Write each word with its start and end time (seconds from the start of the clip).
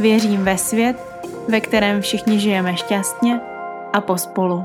Věřím 0.00 0.44
ve 0.44 0.58
svět, 0.58 0.96
ve 1.48 1.60
kterém 1.60 2.00
všichni 2.00 2.40
žijeme 2.40 2.76
šťastně 2.76 3.40
a 3.92 4.00
pospolu. 4.00 4.64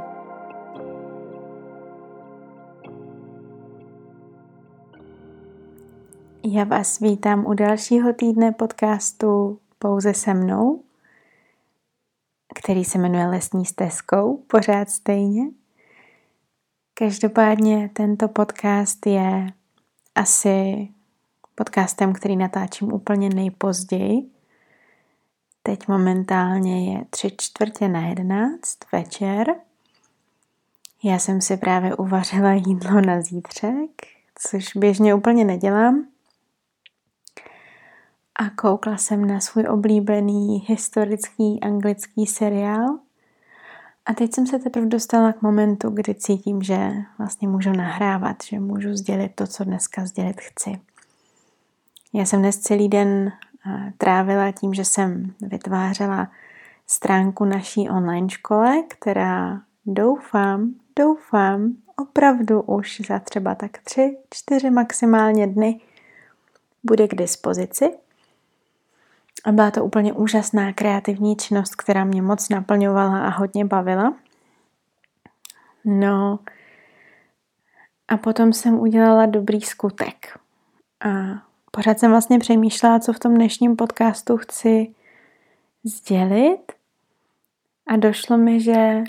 Já 6.44 6.64
vás 6.64 7.00
vítám 7.00 7.46
u 7.46 7.54
dalšího 7.54 8.14
týdne 8.14 8.52
podcastu 8.52 9.60
Pouze 9.80 10.14
se 10.14 10.34
mnou, 10.34 10.84
který 12.56 12.86
se 12.86 12.98
jmenuje 12.98 13.28
Lesní 13.28 13.66
stezkou, 13.66 14.38
pořád 14.38 14.90
stejně. 14.90 15.44
Každopádně 16.94 17.90
tento 17.94 18.28
podcast 18.28 19.06
je 19.06 19.48
asi 20.16 20.88
podcastem, 21.56 22.14
který 22.14 22.36
natáčím 22.36 22.94
úplně 22.94 23.30
nejpozději. 23.30 24.33
Teď 25.64 25.88
momentálně 25.88 26.94
je 26.94 27.06
tři 27.10 27.32
čtvrtě 27.38 27.88
na 27.88 28.08
jedenáct 28.08 28.78
večer. 28.92 29.56
Já 31.04 31.20
jsem 31.20 31.42
si 31.42 31.58
právě 31.58 31.96
uvařila 31.96 32.52
jídlo 32.54 33.02
na 33.02 33.22
zítřek, 33.22 33.90
což 34.36 34.76
běžně 34.76 35.14
úplně 35.14 35.46
nedělám. 35.46 36.06
A 38.36 38.50
koukla 38.50 38.98
jsem 38.98 39.28
na 39.28 39.40
svůj 39.40 39.66
oblíbený 39.70 40.66
historický 40.68 41.60
anglický 41.62 42.26
seriál. 42.26 43.00
A 44.06 44.14
teď 44.14 44.34
jsem 44.34 44.48
se 44.48 44.60
teprve 44.60 44.86
dostala 44.86 45.34
k 45.34 45.42
momentu, 45.42 45.90
kdy 45.90 46.16
cítím, 46.16 46.62
že 46.62 46.92
vlastně 47.18 47.48
můžu 47.48 47.72
nahrávat, 47.72 48.44
že 48.44 48.60
můžu 48.60 48.94
sdělit 48.96 49.32
to, 49.36 49.48
co 49.48 49.64
dneska 49.64 50.06
sdělit 50.06 50.42
chci. 50.42 50.80
Já 52.14 52.26
jsem 52.26 52.40
dnes 52.40 52.60
celý 52.60 52.90
den 52.90 53.32
trávila 53.98 54.52
tím, 54.52 54.74
že 54.74 54.86
jsem 54.86 55.34
vytvářela 55.42 56.32
stránku 56.88 57.46
naší 57.46 57.90
online 57.90 58.30
škole, 58.30 58.84
která 58.88 59.62
doufám, 59.86 60.74
doufám, 61.00 61.74
opravdu 61.96 62.62
už 62.62 63.02
za 63.08 63.20
třeba 63.20 63.56
tak 63.56 63.78
tři, 63.78 64.18
čtyři 64.30 64.70
maximálně 64.70 65.48
dny 65.48 65.82
bude 66.84 67.08
k 67.08 67.16
dispozici. 67.16 67.98
A 69.46 69.52
byla 69.52 69.72
to 69.72 69.86
úplně 69.86 70.14
úžasná 70.14 70.74
kreativní 70.74 71.36
činnost, 71.36 71.76
která 71.76 72.04
mě 72.04 72.22
moc 72.22 72.50
naplňovala 72.50 73.26
a 73.26 73.30
hodně 73.30 73.66
bavila. 73.66 74.14
No 75.86 76.40
a 78.08 78.18
potom 78.18 78.54
jsem 78.54 78.80
udělala 78.80 79.26
dobrý 79.26 79.62
skutek. 79.62 80.40
A 81.06 81.10
pořád 81.76 82.00
jsem 82.00 82.12
vlastně 82.12 82.40
přemýšlela, 82.40 83.00
co 83.00 83.14
v 83.14 83.20
tom 83.20 83.36
dnešním 83.36 83.76
podcastu 83.76 84.38
chci 84.38 84.94
sdělit. 85.84 86.72
A 87.88 87.96
došlo 87.96 88.38
mi, 88.38 88.60
že 88.60 89.04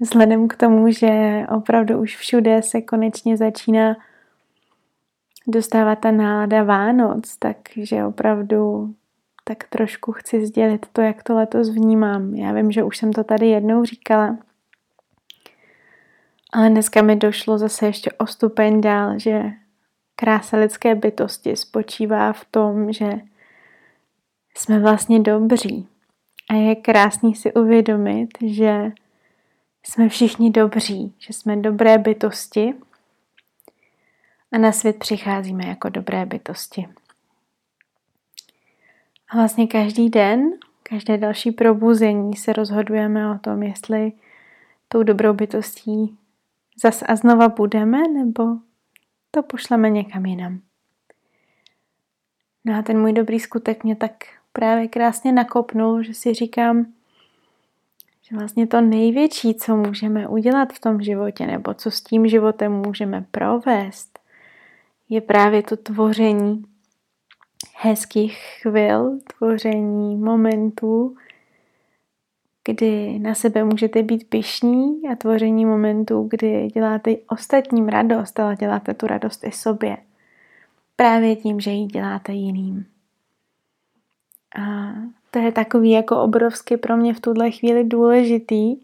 vzhledem 0.00 0.48
k 0.48 0.56
tomu, 0.56 0.90
že 0.92 1.42
opravdu 1.56 2.00
už 2.00 2.16
všude 2.16 2.62
se 2.62 2.80
konečně 2.80 3.36
začíná 3.36 3.96
dostávat 5.46 5.98
ta 5.98 6.10
nálada 6.10 6.62
Vánoc, 6.62 7.36
takže 7.36 8.04
opravdu 8.04 8.94
tak 9.44 9.64
trošku 9.68 10.12
chci 10.12 10.46
sdělit 10.46 10.86
to, 10.92 11.00
jak 11.00 11.22
to 11.22 11.34
letos 11.34 11.70
vnímám. 11.70 12.34
Já 12.34 12.52
vím, 12.52 12.72
že 12.72 12.82
už 12.82 12.98
jsem 12.98 13.12
to 13.12 13.24
tady 13.24 13.48
jednou 13.48 13.84
říkala, 13.84 14.38
ale 16.52 16.70
dneska 16.70 17.02
mi 17.02 17.16
došlo 17.16 17.58
zase 17.58 17.86
ještě 17.86 18.12
o 18.12 18.26
stupeň 18.26 18.80
dál, 18.80 19.18
že 19.18 19.42
krása 20.16 20.56
lidské 20.56 20.94
bytosti 20.94 21.56
spočívá 21.56 22.32
v 22.32 22.44
tom, 22.44 22.92
že 22.92 23.12
jsme 24.56 24.80
vlastně 24.80 25.20
dobří. 25.20 25.88
A 26.50 26.54
je 26.54 26.74
krásný 26.74 27.34
si 27.34 27.52
uvědomit, 27.52 28.28
že 28.46 28.92
jsme 29.82 30.08
všichni 30.08 30.50
dobří, 30.50 31.14
že 31.18 31.32
jsme 31.32 31.56
dobré 31.56 31.98
bytosti 31.98 32.74
a 34.52 34.58
na 34.58 34.72
svět 34.72 34.98
přicházíme 34.98 35.66
jako 35.66 35.88
dobré 35.88 36.26
bytosti. 36.26 36.88
A 39.28 39.36
vlastně 39.36 39.66
každý 39.66 40.10
den, 40.10 40.50
každé 40.82 41.18
další 41.18 41.50
probuzení 41.50 42.36
se 42.36 42.52
rozhodujeme 42.52 43.30
o 43.30 43.38
tom, 43.38 43.62
jestli 43.62 44.12
tou 44.88 45.02
dobrou 45.02 45.32
bytostí 45.32 46.18
zas 46.82 47.04
a 47.08 47.16
znova 47.16 47.48
budeme, 47.48 48.08
nebo 48.08 48.44
to 49.34 49.42
pošleme 49.42 49.90
někam 49.90 50.26
jinam. 50.26 50.60
No 52.64 52.78
a 52.78 52.82
ten 52.82 53.00
můj 53.00 53.12
dobrý 53.12 53.40
skutek 53.40 53.84
mě 53.84 53.96
tak 53.96 54.12
právě 54.52 54.88
krásně 54.88 55.32
nakopnul, 55.32 56.02
že 56.02 56.14
si 56.14 56.34
říkám, 56.34 56.86
že 58.22 58.36
vlastně 58.36 58.66
to 58.66 58.80
největší, 58.80 59.54
co 59.54 59.76
můžeme 59.76 60.28
udělat 60.28 60.72
v 60.72 60.80
tom 60.80 61.02
životě, 61.02 61.46
nebo 61.46 61.74
co 61.74 61.90
s 61.90 62.00
tím 62.00 62.28
životem 62.28 62.72
můžeme 62.72 63.26
provést, 63.30 64.18
je 65.08 65.20
právě 65.20 65.62
to 65.62 65.76
tvoření 65.76 66.64
hezkých 67.76 68.38
chvil, 68.62 69.18
tvoření 69.38 70.16
momentů, 70.16 71.16
kdy 72.64 73.18
na 73.18 73.34
sebe 73.34 73.64
můžete 73.64 74.02
být 74.02 74.28
pišní 74.28 75.08
a 75.08 75.16
tvoření 75.16 75.66
momentů, 75.66 76.26
kdy 76.30 76.68
děláte 76.74 77.16
ostatním 77.28 77.88
radost, 77.88 78.40
ale 78.40 78.56
děláte 78.56 78.94
tu 78.94 79.06
radost 79.06 79.44
i 79.44 79.52
sobě. 79.52 79.96
Právě 80.96 81.36
tím, 81.36 81.60
že 81.60 81.70
ji 81.70 81.86
děláte 81.86 82.32
jiným. 82.32 82.86
A 84.58 84.92
to 85.30 85.38
je 85.38 85.52
takový 85.52 85.90
jako 85.90 86.22
obrovsky 86.22 86.76
pro 86.76 86.96
mě 86.96 87.14
v 87.14 87.20
tuhle 87.20 87.50
chvíli 87.50 87.84
důležitý. 87.84 88.76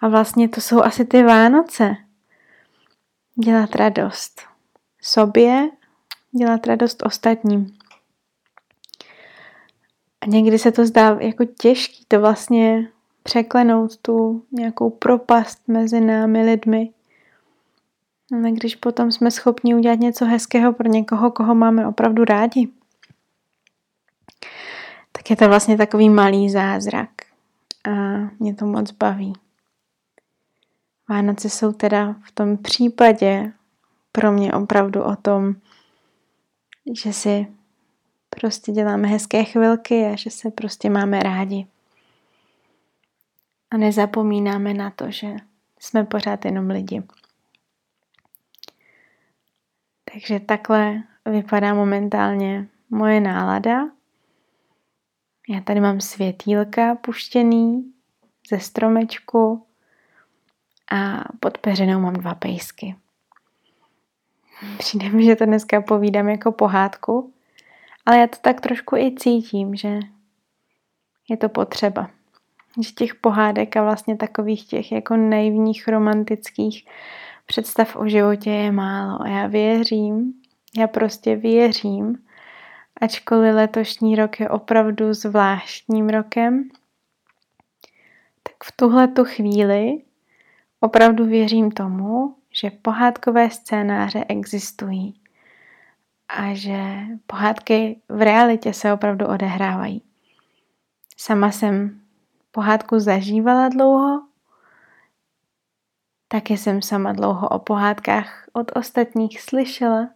A 0.00 0.08
vlastně 0.08 0.48
to 0.48 0.60
jsou 0.60 0.82
asi 0.82 1.04
ty 1.04 1.22
Vánoce. 1.22 1.96
Dělat 3.44 3.74
radost 3.74 4.40
sobě, 5.02 5.70
dělat 6.30 6.66
radost 6.66 7.02
ostatním. 7.06 7.76
A 10.20 10.26
někdy 10.26 10.58
se 10.58 10.72
to 10.72 10.86
zdá 10.86 11.16
jako 11.20 11.44
těžký 11.44 12.04
to 12.08 12.20
vlastně 12.20 12.88
překlenout 13.26 13.96
tu 13.96 14.44
nějakou 14.52 14.90
propast 14.90 15.68
mezi 15.68 16.00
námi 16.00 16.42
lidmi. 16.42 16.90
Ale 18.32 18.50
když 18.50 18.76
potom 18.76 19.12
jsme 19.12 19.30
schopni 19.30 19.74
udělat 19.74 19.98
něco 19.98 20.24
hezkého 20.24 20.72
pro 20.72 20.88
někoho, 20.88 21.30
koho 21.30 21.54
máme 21.54 21.86
opravdu 21.86 22.24
rádi, 22.24 22.68
tak 25.12 25.30
je 25.30 25.36
to 25.36 25.48
vlastně 25.48 25.76
takový 25.76 26.08
malý 26.08 26.50
zázrak. 26.50 27.10
A 27.88 27.90
mě 28.38 28.54
to 28.54 28.66
moc 28.66 28.90
baví. 28.90 29.32
Vánoce 31.08 31.50
jsou 31.50 31.72
teda 31.72 32.16
v 32.22 32.32
tom 32.32 32.56
případě 32.56 33.52
pro 34.12 34.32
mě 34.32 34.52
opravdu 34.52 35.02
o 35.02 35.16
tom, 35.16 35.54
že 36.92 37.12
si 37.12 37.46
prostě 38.30 38.72
děláme 38.72 39.08
hezké 39.08 39.44
chvilky 39.44 40.04
a 40.04 40.16
že 40.16 40.30
se 40.30 40.50
prostě 40.50 40.90
máme 40.90 41.20
rádi. 41.20 41.66
A 43.70 43.76
nezapomínáme 43.76 44.74
na 44.74 44.90
to, 44.90 45.10
že 45.10 45.36
jsme 45.78 46.04
pořád 46.04 46.44
jenom 46.44 46.70
lidi. 46.70 47.02
Takže 50.12 50.40
takhle 50.40 51.02
vypadá 51.26 51.74
momentálně 51.74 52.68
moje 52.90 53.20
nálada. 53.20 53.88
Já 55.48 55.60
tady 55.60 55.80
mám 55.80 56.00
světýlka 56.00 56.94
puštěný 56.94 57.92
ze 58.50 58.60
stromečku 58.60 59.66
a 60.92 61.24
pod 61.40 61.58
peřinou 61.58 62.00
mám 62.00 62.14
dva 62.14 62.34
pejsky. 62.34 62.96
Přijde 64.78 65.10
mi, 65.10 65.24
že 65.24 65.36
to 65.36 65.46
dneska 65.46 65.80
povídám 65.80 66.28
jako 66.28 66.52
pohádku, 66.52 67.32
ale 68.06 68.18
já 68.18 68.26
to 68.26 68.36
tak 68.40 68.60
trošku 68.60 68.96
i 68.96 69.14
cítím, 69.18 69.74
že 69.74 70.00
je 71.28 71.36
to 71.36 71.48
potřeba. 71.48 72.10
Že 72.80 72.92
těch 72.92 73.14
pohádek 73.14 73.76
a 73.76 73.82
vlastně 73.82 74.16
takových 74.16 74.66
těch 74.66 74.92
jako 74.92 75.16
naivních 75.16 75.88
romantických 75.88 76.86
představ 77.46 77.96
o 77.96 78.08
životě 78.08 78.50
je 78.50 78.72
málo. 78.72 79.22
A 79.22 79.28
já 79.28 79.46
věřím, 79.46 80.32
já 80.78 80.86
prostě 80.86 81.36
věřím 81.36 82.18
ačkoliv 83.00 83.54
letošní 83.54 84.16
rok 84.16 84.40
je 84.40 84.48
opravdu 84.48 85.14
zvláštním 85.14 86.08
rokem, 86.08 86.68
tak 88.42 88.64
v 88.64 88.76
tuhle 88.76 89.08
tu 89.08 89.24
chvíli 89.24 90.02
opravdu 90.80 91.26
věřím 91.26 91.70
tomu, 91.70 92.36
že 92.52 92.70
pohádkové 92.70 93.50
scénáře 93.50 94.24
existují 94.28 95.20
a 96.28 96.54
že 96.54 96.96
pohádky 97.26 98.00
v 98.08 98.22
realitě 98.22 98.72
se 98.72 98.92
opravdu 98.92 99.26
odehrávají. 99.26 100.02
Sama 101.16 101.50
jsem 101.50 102.00
pohádku 102.56 102.98
zažívala 102.98 103.68
dlouho, 103.68 104.22
taky 106.28 106.56
jsem 106.56 106.82
sama 106.82 107.12
dlouho 107.12 107.48
o 107.48 107.58
pohádkách 107.58 108.48
od 108.52 108.72
ostatních 108.74 109.40
slyšela 109.40 110.08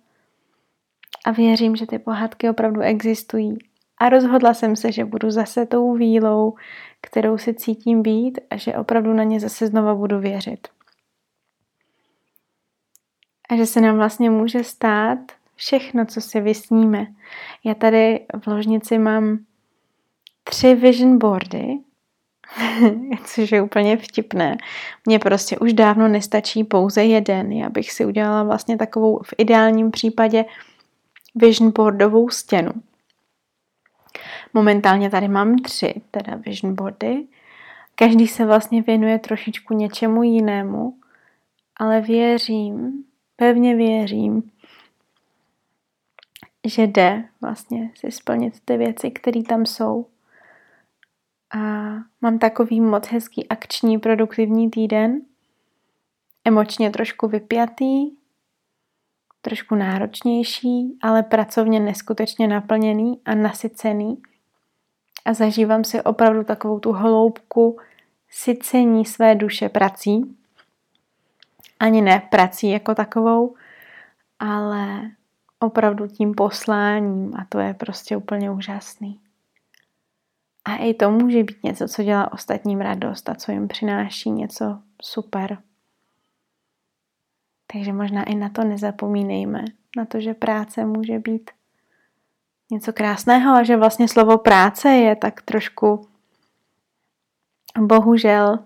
a 1.26 1.30
věřím, 1.30 1.76
že 1.76 1.86
ty 1.86 1.98
pohádky 1.98 2.50
opravdu 2.50 2.80
existují. 2.80 3.58
A 3.98 4.08
rozhodla 4.08 4.54
jsem 4.54 4.76
se, 4.76 4.92
že 4.92 5.04
budu 5.04 5.30
zase 5.30 5.66
tou 5.66 5.94
vílou, 5.94 6.54
kterou 7.00 7.38
si 7.38 7.54
cítím 7.54 8.02
být 8.02 8.40
a 8.50 8.56
že 8.56 8.74
opravdu 8.74 9.12
na 9.12 9.22
ně 9.22 9.40
zase 9.40 9.66
znova 9.66 9.94
budu 9.94 10.18
věřit. 10.18 10.68
A 13.50 13.56
že 13.56 13.66
se 13.66 13.80
nám 13.80 13.96
vlastně 13.96 14.30
může 14.30 14.64
stát 14.64 15.18
všechno, 15.54 16.06
co 16.06 16.20
si 16.20 16.40
vysníme. 16.40 17.06
Já 17.64 17.74
tady 17.74 18.26
v 18.42 18.46
ložnici 18.46 18.98
mám 18.98 19.38
tři 20.44 20.74
vision 20.74 21.18
boardy, 21.18 21.78
což 23.24 23.52
je 23.52 23.62
úplně 23.62 23.96
vtipné. 23.96 24.56
Mně 25.06 25.18
prostě 25.18 25.58
už 25.58 25.72
dávno 25.72 26.08
nestačí 26.08 26.64
pouze 26.64 27.04
jeden. 27.04 27.52
Já 27.52 27.68
bych 27.68 27.92
si 27.92 28.06
udělala 28.06 28.42
vlastně 28.42 28.76
takovou 28.76 29.18
v 29.18 29.34
ideálním 29.38 29.90
případě 29.90 30.44
vision 31.34 31.72
boardovou 31.74 32.28
stěnu. 32.28 32.72
Momentálně 34.54 35.10
tady 35.10 35.28
mám 35.28 35.56
tři, 35.58 35.94
teda 36.10 36.34
vision 36.46 36.74
boardy. 36.74 37.26
Každý 37.94 38.28
se 38.28 38.44
vlastně 38.44 38.82
věnuje 38.82 39.18
trošičku 39.18 39.74
něčemu 39.74 40.22
jinému, 40.22 40.94
ale 41.76 42.00
věřím, 42.00 43.04
pevně 43.36 43.76
věřím, 43.76 44.50
že 46.66 46.82
jde 46.82 47.24
vlastně 47.40 47.90
si 47.94 48.10
splnit 48.10 48.54
ty 48.64 48.76
věci, 48.76 49.10
které 49.10 49.42
tam 49.42 49.66
jsou. 49.66 50.06
A 51.54 51.58
mám 52.20 52.38
takový 52.38 52.80
moc 52.80 53.06
hezký 53.06 53.48
akční 53.48 53.98
produktivní 53.98 54.70
týden, 54.70 55.20
emočně 56.44 56.90
trošku 56.90 57.28
vypjatý, 57.28 58.10
trošku 59.42 59.74
náročnější, 59.74 60.98
ale 61.02 61.22
pracovně 61.22 61.80
neskutečně 61.80 62.48
naplněný 62.48 63.20
a 63.24 63.34
nasycený. 63.34 64.22
A 65.24 65.34
zažívám 65.34 65.84
si 65.84 66.02
opravdu 66.02 66.44
takovou 66.44 66.78
tu 66.78 66.92
hloubku 66.92 67.78
sycení 68.30 69.04
své 69.04 69.34
duše 69.34 69.68
prací. 69.68 70.36
Ani 71.80 72.02
ne 72.02 72.22
prací 72.30 72.70
jako 72.70 72.94
takovou, 72.94 73.54
ale 74.38 75.10
opravdu 75.58 76.06
tím 76.06 76.34
posláním 76.34 77.34
a 77.36 77.44
to 77.48 77.58
je 77.58 77.74
prostě 77.74 78.16
úplně 78.16 78.50
úžasný. 78.50 79.20
A 80.64 80.76
i 80.76 80.94
to 80.94 81.10
může 81.10 81.44
být 81.44 81.64
něco, 81.64 81.88
co 81.88 82.02
dělá 82.02 82.32
ostatním 82.32 82.80
radost 82.80 83.28
a 83.28 83.34
co 83.34 83.52
jim 83.52 83.68
přináší 83.68 84.30
něco 84.30 84.78
super. 85.02 85.58
Takže 87.72 87.92
možná 87.92 88.24
i 88.24 88.34
na 88.34 88.48
to 88.48 88.64
nezapomínejme, 88.64 89.64
na 89.96 90.04
to, 90.04 90.20
že 90.20 90.34
práce 90.34 90.84
může 90.84 91.18
být 91.18 91.50
něco 92.70 92.92
krásného 92.92 93.54
a 93.54 93.62
že 93.62 93.76
vlastně 93.76 94.08
slovo 94.08 94.38
práce 94.38 94.88
je 94.88 95.16
tak 95.16 95.42
trošku 95.42 96.08
bohužel 97.78 98.58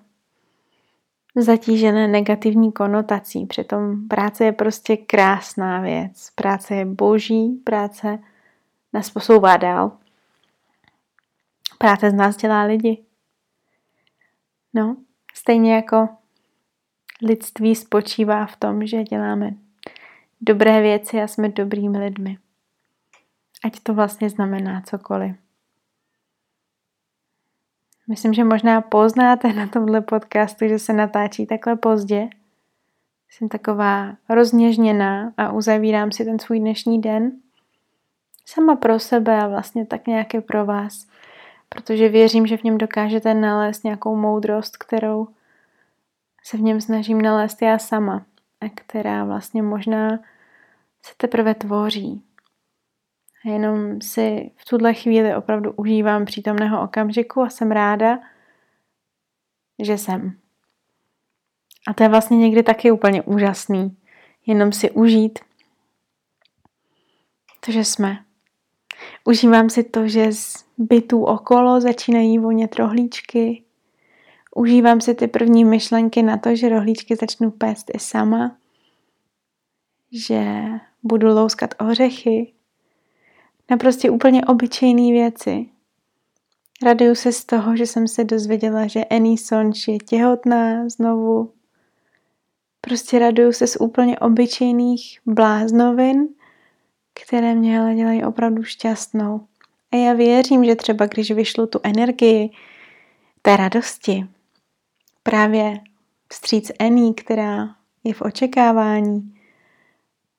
zatížené 1.37 2.09
negativní 2.09 2.73
konotací. 2.73 3.47
Přitom 3.47 4.09
práce 4.09 4.45
je 4.45 4.53
prostě 4.53 4.97
krásná 4.97 5.81
věc. 5.81 6.31
Práce 6.35 6.75
je 6.75 6.85
boží, 6.85 7.61
práce 7.65 8.19
nás 8.93 9.11
posouvá 9.11 9.57
dál. 9.57 9.93
Práce 11.79 12.11
z 12.11 12.15
nás 12.15 12.37
dělá 12.37 12.63
lidi. 12.63 13.05
No, 14.75 14.97
stejně 15.35 15.75
jako 15.75 16.09
lidství 17.23 17.75
spočívá 17.75 18.47
v 18.47 18.57
tom, 18.57 18.87
že 18.87 19.03
děláme 19.03 19.55
dobré 20.41 20.83
věci 20.83 21.23
a 21.23 21.27
jsme 21.27 21.49
dobrými 21.49 21.99
lidmi. 21.99 22.39
Ať 23.65 23.81
to 23.81 23.95
vlastně 23.95 24.31
znamená 24.31 24.81
cokoliv. 24.81 25.37
Myslím, 28.09 28.35
že 28.35 28.45
možná 28.45 28.81
poznáte 28.81 29.53
na 29.53 29.67
tomhle 29.67 30.01
podcastu, 30.01 30.69
že 30.69 30.79
se 30.79 30.93
natáčí 30.93 31.47
takhle 31.47 31.77
pozdě. 31.77 32.29
Jsem 33.29 33.49
taková 33.49 34.17
rozněžněná 34.29 35.33
a 35.37 35.53
uzavírám 35.53 36.13
si 36.13 36.25
ten 36.25 36.39
svůj 36.39 36.61
dnešní 36.61 37.01
den 37.01 37.33
sama 38.47 38.77
pro 38.77 38.99
sebe 38.99 39.43
a 39.43 39.49
vlastně 39.49 39.87
tak 39.87 40.07
nějaké 40.07 40.41
pro 40.41 40.67
vás, 40.67 41.09
protože 41.75 42.09
věřím, 42.09 42.47
že 42.47 42.57
v 42.57 42.63
něm 42.63 42.79
dokážete 42.79 43.35
nalézt 43.35 43.85
nějakou 43.85 44.17
moudrost, 44.17 44.77
kterou 44.77 45.29
se 46.43 46.57
v 46.57 46.61
něm 46.61 46.81
snažím 46.81 47.23
nalézt 47.23 47.63
já 47.63 47.79
sama 47.79 48.27
a 48.61 48.69
která 48.75 49.25
vlastně 49.25 49.63
možná 49.63 50.11
se 51.03 51.15
teprve 51.17 51.55
tvoří. 51.55 52.25
A 53.45 53.49
jenom 53.49 54.01
si 54.01 54.51
v 54.57 54.65
tuhle 54.65 54.95
chvíli 54.95 55.35
opravdu 55.35 55.73
užívám 55.73 56.25
přítomného 56.25 56.83
okamžiku 56.83 57.43
a 57.43 57.51
jsem 57.51 57.71
ráda, 57.71 58.19
že 59.79 59.99
jsem. 59.99 60.39
A 61.89 61.95
to 61.95 62.03
je 62.03 62.09
vlastně 62.09 62.37
někdy 62.37 62.63
taky 62.63 62.91
úplně 62.91 63.23
úžasný. 63.23 63.97
Jenom 64.47 64.73
si 64.73 64.91
užít 64.91 65.39
to, 67.61 67.73
že 67.73 67.85
jsme. 67.85 68.25
Užívám 69.25 69.71
si 69.71 69.85
to, 69.85 70.09
že 70.09 70.33
z 70.33 70.65
bytů 70.79 71.25
okolo 71.25 71.81
začínají 71.81 72.39
vonět 72.39 72.77
rohlíčky. 72.77 73.63
Užívám 74.55 75.01
si 75.01 75.15
ty 75.15 75.27
první 75.29 75.65
myšlenky 75.65 76.23
na 76.23 76.37
to, 76.37 76.57
že 76.57 76.69
rohlíčky 76.69 77.17
začnu 77.17 77.51
pést 77.51 77.91
i 77.95 77.99
sama. 77.99 78.57
Že 80.13 80.65
budu 81.03 81.29
louskat 81.29 81.75
ořechy, 81.91 82.53
na 83.71 83.77
prostě 83.77 84.11
úplně 84.11 84.45
obyčejné 84.45 85.13
věci. 85.13 85.67
Raduju 86.83 87.15
se 87.15 87.33
z 87.33 87.45
toho, 87.45 87.77
že 87.77 87.87
jsem 87.87 88.09
se 88.09 88.25
dozvěděla, 88.25 88.87
že 88.87 89.05
Annie 89.05 89.39
Sonch 89.39 89.89
je 89.89 89.99
těhotná 89.99 90.89
znovu. 90.89 91.53
Prostě 92.81 93.19
raduju 93.19 93.53
se 93.53 93.67
z 93.67 93.77
úplně 93.81 94.19
obyčejných 94.19 95.21
bláznovin, 95.27 96.29
které 97.15 97.55
mě 97.55 97.81
ale 97.81 97.95
dělají 97.95 98.25
opravdu 98.25 98.63
šťastnou. 98.63 99.47
A 99.93 99.97
já 99.97 100.13
věřím, 100.13 100.65
že 100.65 100.77
třeba 100.77 101.07
když 101.07 101.31
vyšlu 101.31 101.67
tu 101.67 101.81
energii 101.83 102.51
té 103.43 103.57
radosti, 103.57 104.27
právě 105.23 105.81
vstříc 106.33 106.73
Annie, 106.81 107.15
která 107.15 107.77
je 108.05 108.15
v 108.15 108.23
očekávání, 108.23 109.35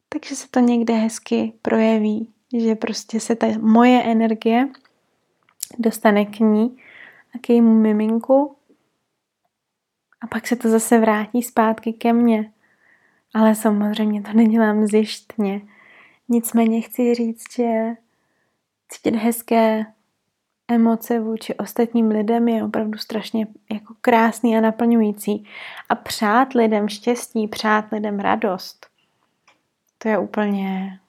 takže 0.10 0.36
se 0.36 0.48
to 0.52 0.60
někde 0.60 0.94
hezky 0.94 1.54
projeví 1.62 2.36
že 2.54 2.76
prostě 2.76 3.20
se 3.20 3.36
ta 3.36 3.48
moje 3.62 4.04
energie 4.04 4.70
dostane 5.80 6.26
k 6.26 6.40
ní 6.40 6.78
a 7.36 7.38
k 7.42 7.50
jejímu 7.50 7.74
miminku 7.74 8.56
a 10.22 10.28
pak 10.28 10.48
se 10.48 10.56
to 10.56 10.70
zase 10.70 11.00
vrátí 11.00 11.44
zpátky 11.44 11.94
ke 11.94 12.14
mně. 12.14 12.52
Ale 13.34 13.56
samozřejmě 13.56 14.22
to 14.22 14.34
nedělám 14.34 14.88
zjištně. 14.88 15.62
Nicméně 16.30 16.82
chci 16.82 17.14
říct, 17.14 17.56
že 17.56 17.92
cítit 18.90 19.16
hezké 19.16 19.86
emoce 20.68 21.20
vůči 21.20 21.56
ostatním 21.56 22.08
lidem 22.08 22.48
je 22.48 22.64
opravdu 22.64 22.98
strašně 22.98 23.48
jako 23.72 23.94
krásný 24.02 24.58
a 24.58 24.62
naplňující. 24.62 25.46
A 25.90 25.96
přát 25.96 26.54
lidem 26.54 26.90
štěstí, 26.90 27.48
přát 27.48 27.92
lidem 27.92 28.20
radost, 28.20 28.88
to 29.98 30.10
je 30.10 30.18
úplně 30.18 31.00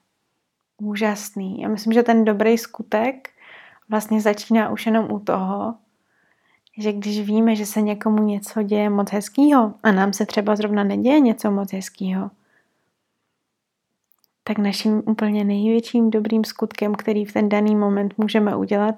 úžasný. 0.77 1.61
Já 1.61 1.69
myslím, 1.69 1.93
že 1.93 2.03
ten 2.03 2.25
dobrý 2.25 2.57
skutek 2.57 3.29
vlastně 3.89 4.21
začíná 4.21 4.69
už 4.69 4.85
jenom 4.85 5.11
u 5.11 5.19
toho, 5.19 5.75
že 6.77 6.93
když 6.93 7.19
víme, 7.19 7.55
že 7.55 7.65
se 7.65 7.81
někomu 7.81 8.23
něco 8.23 8.63
děje 8.63 8.89
moc 8.89 9.11
hezkýho 9.11 9.73
a 9.83 9.91
nám 9.91 10.13
se 10.13 10.25
třeba 10.25 10.55
zrovna 10.55 10.83
neděje 10.83 11.19
něco 11.19 11.51
moc 11.51 11.73
hezkýho, 11.73 12.31
tak 14.47 14.57
naším 14.57 15.03
úplně 15.05 15.43
největším 15.43 16.09
dobrým 16.09 16.43
skutkem, 16.43 16.95
který 16.95 17.25
v 17.25 17.33
ten 17.33 17.49
daný 17.49 17.75
moment 17.75 18.17
můžeme 18.17 18.55
udělat, 18.55 18.95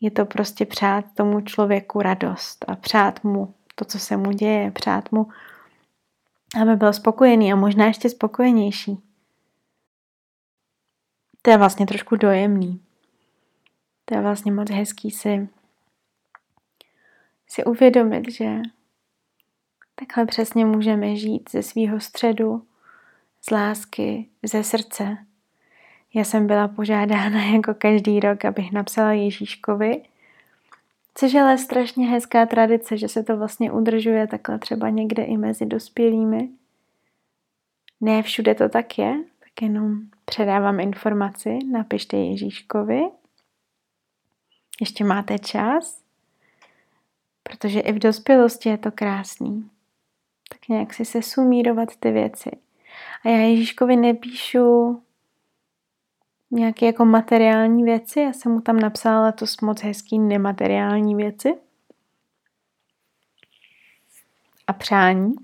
je 0.00 0.10
to 0.10 0.26
prostě 0.26 0.66
přát 0.66 1.04
tomu 1.14 1.40
člověku 1.40 2.02
radost 2.02 2.64
a 2.68 2.76
přát 2.76 3.24
mu 3.24 3.54
to, 3.74 3.84
co 3.84 3.98
se 3.98 4.16
mu 4.16 4.30
děje, 4.30 4.70
přát 4.70 5.12
mu, 5.12 5.28
aby 6.62 6.76
byl 6.76 6.92
spokojený 6.92 7.52
a 7.52 7.56
možná 7.56 7.86
ještě 7.86 8.10
spokojenější. 8.10 8.98
To 11.42 11.50
je 11.50 11.58
vlastně 11.58 11.86
trošku 11.86 12.16
dojemný. 12.16 12.80
To 14.04 14.14
je 14.14 14.20
vlastně 14.20 14.52
moc 14.52 14.70
hezký 14.70 15.10
si, 15.10 15.48
si 17.48 17.64
uvědomit, 17.64 18.30
že 18.32 18.60
takhle 19.94 20.26
přesně 20.26 20.64
můžeme 20.64 21.16
žít 21.16 21.50
ze 21.50 21.62
svýho 21.62 22.00
středu, 22.00 22.66
z 23.48 23.50
lásky, 23.50 24.28
ze 24.42 24.64
srdce. 24.64 25.16
Já 26.14 26.24
jsem 26.24 26.46
byla 26.46 26.68
požádána 26.68 27.44
jako 27.54 27.74
každý 27.74 28.20
rok, 28.20 28.44
abych 28.44 28.72
napsala 28.72 29.12
Ježíškovi, 29.12 30.02
což 31.14 31.32
je 31.32 31.42
ale 31.42 31.58
strašně 31.58 32.06
hezká 32.06 32.46
tradice, 32.46 32.96
že 32.96 33.08
se 33.08 33.22
to 33.22 33.36
vlastně 33.36 33.72
udržuje 33.72 34.26
takhle 34.26 34.58
třeba 34.58 34.88
někde 34.88 35.22
i 35.22 35.36
mezi 35.36 35.66
dospělými. 35.66 36.48
Ne 38.00 38.22
všude 38.22 38.54
to 38.54 38.68
tak 38.68 38.98
je, 38.98 39.14
tak 39.40 39.62
jenom 39.62 40.00
předávám 40.24 40.80
informaci, 40.80 41.58
napište 41.70 42.16
Ježíškovi. 42.16 43.02
Ještě 44.80 45.04
máte 45.04 45.38
čas, 45.38 46.02
protože 47.42 47.80
i 47.80 47.92
v 47.92 47.98
dospělosti 47.98 48.68
je 48.68 48.78
to 48.78 48.92
krásný. 48.92 49.70
Tak 50.48 50.68
nějak 50.68 50.94
si 50.94 51.04
se 51.04 51.22
sumírovat 51.22 51.96
ty 51.96 52.10
věci. 52.10 52.50
A 53.24 53.28
já 53.28 53.38
Ježíškovi 53.38 53.96
nepíšu 53.96 55.02
nějaké 56.50 56.86
jako 56.86 57.04
materiální 57.04 57.84
věci, 57.84 58.20
já 58.20 58.32
jsem 58.32 58.52
mu 58.52 58.60
tam 58.60 58.80
napsala 58.80 59.32
to 59.32 59.46
moc 59.62 59.82
hezký 59.82 60.18
nemateriální 60.18 61.14
věci 61.14 61.54
a 64.66 64.72
přání. 64.72 65.34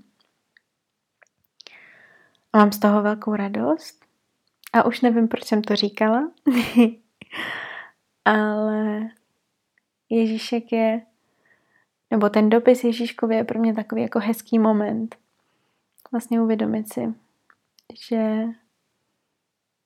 A 2.53 2.57
mám 2.57 2.71
z 2.71 2.79
toho 2.79 3.01
velkou 3.01 3.35
radost. 3.35 4.05
A 4.73 4.85
už 4.85 5.01
nevím, 5.01 5.27
proč 5.27 5.45
jsem 5.45 5.61
to 5.61 5.75
říkala, 5.75 6.31
ale 8.25 9.09
Ježíšek 10.09 10.71
je, 10.71 11.01
nebo 12.11 12.29
ten 12.29 12.49
dopis 12.49 12.83
Ježíškovi 12.83 13.35
je 13.35 13.43
pro 13.43 13.59
mě 13.59 13.73
takový 13.73 14.01
jako 14.01 14.19
hezký 14.19 14.59
moment. 14.59 15.15
Vlastně 16.11 16.41
uvědomit 16.41 16.93
si, 16.93 17.13
že 17.95 18.43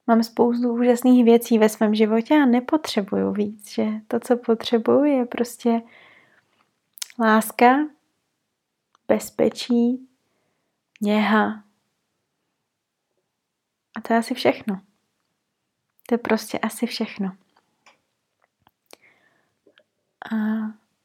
mám 0.08 0.24
spoustu 0.24 0.74
úžasných 0.74 1.26
věcí 1.26 1.60
ve 1.60 1.70
svém 1.70 1.96
životě 1.96 2.36
a 2.36 2.46
nepotřebuju 2.46 3.32
víc, 3.32 3.72
že 3.72 3.86
to, 4.08 4.20
co 4.20 4.38
potřebuju, 4.38 5.04
je 5.04 5.26
prostě 5.26 5.82
láska, 7.20 7.78
bezpečí, 9.08 10.08
něha. 11.02 11.64
A 13.96 14.02
to 14.02 14.14
je 14.14 14.20
asi 14.20 14.34
všechno. 14.34 14.82
To 16.08 16.14
je 16.14 16.18
prostě 16.18 16.60
asi 16.60 16.86
všechno. 16.86 17.32
A 20.32 20.36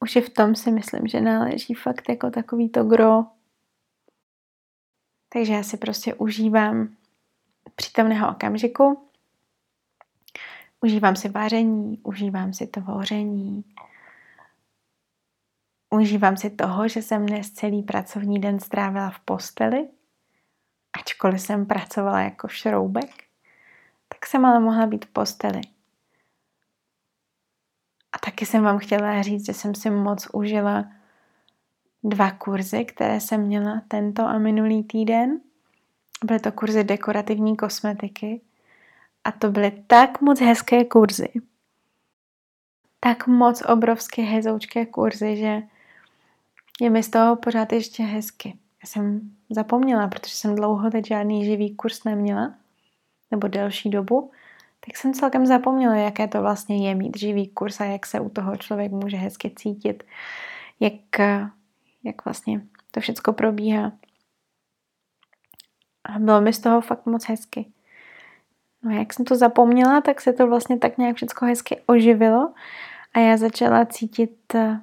už 0.01 0.17
i 0.17 0.21
v 0.21 0.31
tom 0.31 0.55
si 0.55 0.71
myslím, 0.71 1.07
že 1.07 1.21
náleží 1.21 1.75
fakt 1.75 2.09
jako 2.09 2.31
takový 2.31 2.69
to 2.69 2.85
gro. 2.85 3.27
Takže 5.33 5.53
já 5.53 5.63
si 5.63 5.77
prostě 5.77 6.15
užívám 6.15 6.97
přítomného 7.77 8.31
okamžiku. 8.31 9.09
Užívám 10.81 11.17
si 11.17 11.29
vaření, 11.29 11.99
užívám 12.03 12.53
si 12.53 12.67
tvoření, 12.67 13.65
užívám 15.91 16.37
si 16.37 16.51
toho, 16.51 16.89
že 16.89 17.03
jsem 17.03 17.27
dnes 17.27 17.51
celý 17.51 17.83
pracovní 17.83 18.39
den 18.39 18.61
strávila 18.61 19.11
v 19.11 19.21
posteli, 19.21 19.89
ačkoliv 21.01 21.41
jsem 21.41 21.67
pracovala 21.67 22.21
jako 22.21 22.49
šroubek, 22.49 23.25
tak 24.09 24.27
jsem 24.27 24.45
ale 24.45 24.61
mohla 24.61 24.87
být 24.87 25.05
v 25.05 25.09
posteli. 25.09 25.61
A 28.13 28.19
taky 28.19 28.47
jsem 28.47 28.63
vám 28.63 28.79
chtěla 28.79 29.23
říct, 29.23 29.47
že 29.47 29.55
jsem 29.55 29.75
si 29.75 29.91
moc 29.91 30.29
užila 30.33 31.02
dva 32.05 32.31
kurzy, 32.31 32.85
které 32.85 33.21
jsem 33.21 33.41
měla 33.41 33.83
tento 33.89 34.23
a 34.23 34.39
minulý 34.39 34.83
týden. 34.83 35.41
Byly 36.25 36.41
to 36.41 36.53
kurzy 36.53 36.85
dekorativní 36.85 37.57
kosmetiky 37.57 38.41
a 39.25 39.33
to 39.33 39.51
byly 39.51 39.73
tak 39.87 40.21
moc 40.21 40.41
hezké 40.41 40.85
kurzy. 40.85 41.29
Tak 43.01 43.27
moc 43.27 43.63
obrovské 43.63 44.23
hezoučké 44.23 44.87
kurzy, 44.87 45.37
že 45.37 45.63
je 46.81 46.91
mi 46.91 47.03
z 47.03 47.11
toho 47.11 47.37
pořád 47.37 47.73
ještě 47.73 48.03
hezky. 48.03 48.49
Já 48.83 48.87
jsem 48.87 49.21
zapomněla, 49.51 50.09
protože 50.09 50.35
jsem 50.35 50.55
dlouho 50.57 50.91
teď 50.91 51.07
žádný 51.07 51.45
živý 51.45 51.77
kurz 51.77 52.05
neměla, 52.05 52.55
nebo 53.31 53.49
delší 53.49 53.91
dobu, 53.91 54.31
tak 54.87 54.97
jsem 54.97 55.15
celkem 55.15 55.47
zapomněla, 55.47 55.95
jaké 55.95 56.29
to 56.29 56.41
vlastně 56.41 56.89
je 56.89 56.95
mít 56.95 57.19
živý 57.19 57.49
kurz 57.49 57.81
a 57.81 57.85
jak 57.85 58.07
se 58.07 58.21
u 58.21 58.29
toho 58.29 58.57
člověk 58.57 58.93
může 58.93 59.17
hezky 59.17 59.53
cítit, 59.57 60.05
jak, 60.81 61.21
jak 62.05 62.25
vlastně 62.25 62.61
to 62.91 63.01
všechno 63.01 63.33
probíhá. 63.33 63.93
A 66.05 66.19
bylo 66.19 66.41
mi 66.41 66.53
z 66.53 66.59
toho 66.59 66.81
fakt 66.81 67.07
moc 67.07 67.25
hezky. 67.25 67.73
No 68.83 68.91
a 68.91 68.95
jak 68.95 69.13
jsem 69.13 69.25
to 69.25 69.37
zapomněla, 69.37 70.01
tak 70.01 70.21
se 70.21 70.33
to 70.33 70.47
vlastně 70.47 70.79
tak 70.79 70.99
nějak 70.99 71.17
všechno 71.17 71.49
hezky 71.49 71.81
oživilo 71.87 72.53
a 73.15 73.19
já 73.19 73.37
začala 73.37 73.87
cítit 73.87 74.55
eh, 74.55 74.81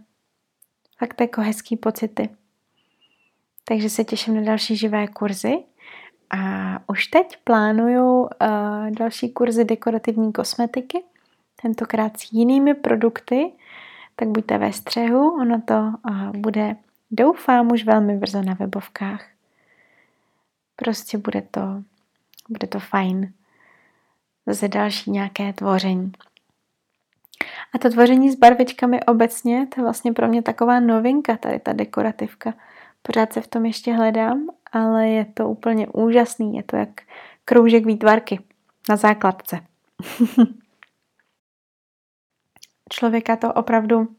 fakt 0.97 1.21
jako 1.21 1.41
hezký 1.41 1.77
pocity. 1.77 2.29
Takže 3.65 3.89
se 3.89 4.03
těším 4.03 4.35
na 4.35 4.41
další 4.41 4.75
živé 4.75 5.07
kurzy 5.07 5.63
a 6.29 6.79
už 6.87 7.07
teď 7.07 7.37
plánuju 7.43 8.21
uh, 8.21 8.29
další 8.89 9.33
kurzy 9.33 9.65
dekorativní 9.65 10.33
kosmetiky, 10.33 11.03
tentokrát 11.61 12.19
s 12.19 12.31
jinými 12.31 12.73
produkty, 12.73 13.51
tak 14.15 14.27
buďte 14.27 14.57
ve 14.57 14.73
střehu, 14.73 15.41
ono 15.41 15.61
to 15.61 15.73
uh, 15.73 16.31
bude, 16.31 16.75
doufám, 17.11 17.71
už 17.71 17.83
velmi 17.83 18.17
brzo 18.17 18.41
na 18.41 18.53
webovkách. 18.53 19.25
Prostě 20.75 21.17
bude 21.17 21.41
to, 21.41 21.83
bude 22.49 22.67
to 22.67 22.79
fajn. 22.79 23.33
Zase 24.45 24.67
další 24.67 25.11
nějaké 25.11 25.53
tvoření. 25.53 26.11
A 27.75 27.77
to 27.77 27.89
tvoření 27.89 28.31
s 28.31 28.35
barvičkami 28.35 29.03
obecně, 29.03 29.67
to 29.67 29.81
je 29.81 29.83
vlastně 29.83 30.13
pro 30.13 30.27
mě 30.27 30.41
taková 30.41 30.79
novinka, 30.79 31.37
tady 31.37 31.59
ta 31.59 31.73
dekorativka. 31.73 32.53
Pořád 33.01 33.33
se 33.33 33.41
v 33.41 33.47
tom 33.47 33.65
ještě 33.65 33.93
hledám, 33.93 34.49
ale 34.71 35.09
je 35.09 35.25
to 35.25 35.49
úplně 35.49 35.87
úžasný. 35.87 36.55
Je 36.55 36.63
to 36.63 36.75
jak 36.75 37.01
kroužek 37.45 37.85
výtvarky 37.85 38.39
na 38.89 38.95
základce. 38.95 39.59
Člověka 42.89 43.35
to 43.35 43.53
opravdu 43.53 44.15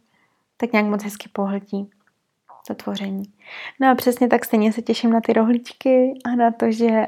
tak 0.56 0.72
nějak 0.72 0.86
moc 0.86 1.04
hezky 1.04 1.28
pohltí 1.28 1.90
to 2.66 2.74
tvoření. 2.74 3.22
No 3.80 3.90
a 3.90 3.94
přesně 3.94 4.28
tak 4.28 4.44
stejně 4.44 4.72
se 4.72 4.82
těším 4.82 5.10
na 5.10 5.20
ty 5.20 5.32
rohlíčky 5.32 6.14
a 6.24 6.36
na 6.36 6.50
to, 6.50 6.72
že 6.72 7.06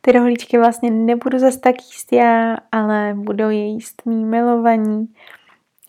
ty 0.00 0.12
rohlíčky 0.12 0.58
vlastně 0.58 0.90
nebudu 0.90 1.38
zase 1.38 1.60
tak 1.60 1.76
jíst 1.76 2.12
já, 2.12 2.56
ale 2.72 3.14
budou 3.14 3.48
je 3.48 3.66
jíst 3.66 4.02
mý 4.06 4.24
milovaní. 4.24 5.14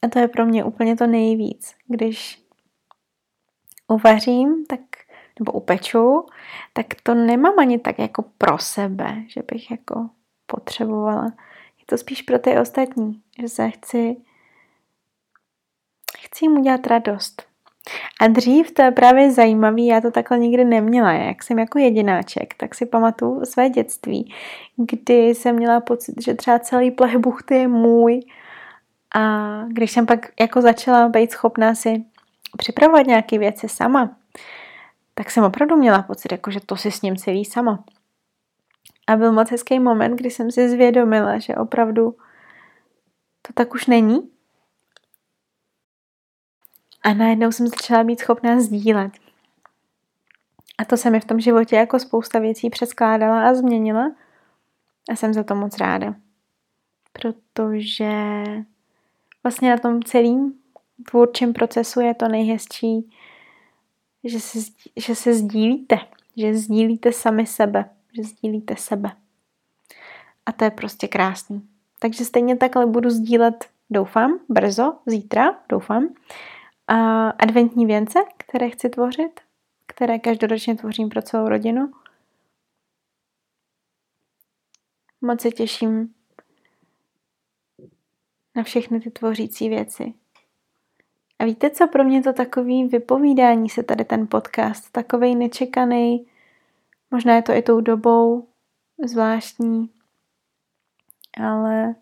A 0.01 0.07
to 0.07 0.19
je 0.19 0.27
pro 0.27 0.45
mě 0.45 0.63
úplně 0.63 0.95
to 0.95 1.07
nejvíc. 1.07 1.75
Když 1.87 2.41
uvařím, 3.87 4.65
tak 4.65 4.79
nebo 5.39 5.51
upeču, 5.51 6.25
tak 6.73 6.85
to 7.03 7.13
nemám 7.13 7.59
ani 7.59 7.79
tak 7.79 7.99
jako 7.99 8.21
pro 8.37 8.57
sebe, 8.57 9.15
že 9.27 9.41
bych 9.51 9.71
jako 9.71 10.09
potřebovala. 10.45 11.25
Je 11.79 11.85
to 11.85 11.97
spíš 11.97 12.21
pro 12.21 12.39
ty 12.39 12.57
ostatní, 12.57 13.21
že 13.41 13.49
se 13.49 13.69
chci 13.69 14.17
chci 16.19 16.45
jim 16.45 16.57
udělat 16.57 16.87
radost. 16.87 17.50
A 18.21 18.27
dřív 18.27 18.71
to 18.71 18.81
je 18.81 18.91
právě 18.91 19.31
zajímavé, 19.31 19.81
já 19.81 20.01
to 20.01 20.11
takhle 20.11 20.39
nikdy 20.39 20.65
neměla. 20.65 21.11
Jak 21.11 21.43
jsem 21.43 21.59
jako 21.59 21.79
jedináček, 21.79 22.53
tak 22.53 22.75
si 22.75 22.85
pamatuju 22.85 23.45
své 23.45 23.69
dětství, 23.69 24.33
kdy 24.77 25.27
jsem 25.27 25.55
měla 25.55 25.79
pocit, 25.79 26.23
že 26.23 26.33
třeba 26.33 26.59
celý 26.59 26.91
plech 26.91 27.17
buchty 27.17 27.55
je 27.55 27.67
můj. 27.67 28.19
A 29.15 29.63
když 29.67 29.91
jsem 29.91 30.05
pak 30.05 30.31
jako 30.39 30.61
začala 30.61 31.09
být 31.09 31.31
schopná 31.31 31.75
si 31.75 32.03
připravovat 32.57 33.07
nějaké 33.07 33.37
věci 33.37 33.69
sama, 33.69 34.15
tak 35.13 35.31
jsem 35.31 35.43
opravdu 35.43 35.75
měla 35.75 36.01
pocit, 36.01 36.31
jako, 36.31 36.51
že 36.51 36.59
to 36.65 36.75
si 36.77 36.91
s 36.91 37.01
ním 37.01 37.15
celý 37.15 37.45
sama. 37.45 37.83
A 39.07 39.15
byl 39.15 39.31
moc 39.31 39.51
hezký 39.51 39.79
moment, 39.79 40.15
kdy 40.15 40.29
jsem 40.29 40.51
si 40.51 40.69
zvědomila, 40.69 41.39
že 41.39 41.55
opravdu 41.55 42.15
to 43.41 43.53
tak 43.53 43.73
už 43.73 43.87
není. 43.87 44.29
A 47.03 47.13
najednou 47.13 47.51
jsem 47.51 47.67
začala 47.67 48.03
být 48.03 48.19
schopná 48.19 48.59
sdílet. 48.59 49.11
A 50.77 50.85
to 50.85 50.97
se 50.97 51.09
mi 51.09 51.19
v 51.19 51.25
tom 51.25 51.39
životě 51.39 51.75
jako 51.75 51.99
spousta 51.99 52.39
věcí 52.39 52.69
přeskládala 52.69 53.49
a 53.49 53.53
změnila. 53.53 54.11
A 55.09 55.15
jsem 55.15 55.33
za 55.33 55.43
to 55.43 55.55
moc 55.55 55.77
ráda. 55.77 56.15
Protože 57.13 58.43
vlastně 59.43 59.69
na 59.69 59.77
tom 59.77 60.03
celém 60.03 60.53
tvůrčím 61.09 61.53
procesu 61.53 62.01
je 62.01 62.13
to 62.13 62.27
nejhezčí, 62.27 63.09
že 64.23 64.39
se, 64.39 64.59
že 64.97 65.15
se 65.15 65.33
sdílíte, 65.33 65.99
že 66.37 66.53
sdílíte 66.53 67.11
sami 67.11 67.45
sebe, 67.45 67.89
že 68.15 68.23
sdílíte 68.23 68.75
sebe. 68.75 69.11
A 70.45 70.51
to 70.51 70.63
je 70.63 70.71
prostě 70.71 71.07
krásný. 71.07 71.67
Takže 71.99 72.25
stejně 72.25 72.55
takhle 72.57 72.85
budu 72.85 73.09
sdílet, 73.09 73.65
doufám, 73.89 74.39
brzo, 74.49 74.93
zítra, 75.05 75.59
doufám, 75.69 76.09
adventní 77.29 77.85
věnce, 77.85 78.19
které 78.37 78.69
chci 78.69 78.89
tvořit, 78.89 79.41
které 79.87 80.19
každoročně 80.19 80.75
tvořím 80.75 81.09
pro 81.09 81.21
celou 81.21 81.49
rodinu. 81.49 81.91
Moc 85.21 85.41
se 85.41 85.51
těším 85.51 86.13
na 88.55 88.63
všechny 88.63 88.99
ty 88.99 89.11
tvořící 89.11 89.69
věci. 89.69 90.13
A 91.39 91.45
víte, 91.45 91.69
co 91.69 91.87
pro 91.87 92.03
mě 92.03 92.23
to 92.23 92.33
takový 92.33 92.87
vypovídání 92.87 93.69
se 93.69 93.83
tady 93.83 94.05
ten 94.05 94.27
podcast, 94.27 94.91
takovej 94.91 95.35
nečekaný, 95.35 96.27
možná 97.11 97.35
je 97.35 97.41
to 97.41 97.51
i 97.51 97.61
tou 97.61 97.81
dobou 97.81 98.47
zvláštní, 99.05 99.89
ale 101.43 101.95